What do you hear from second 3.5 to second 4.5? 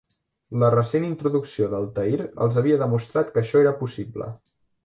era possible.